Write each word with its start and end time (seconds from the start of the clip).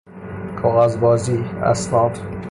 کاغذ 0.61 0.97
بازی، 0.97 1.39
اسناد 1.63 2.19